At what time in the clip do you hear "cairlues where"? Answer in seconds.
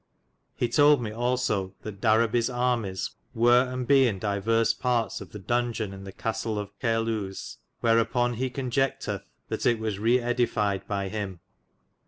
6.79-8.03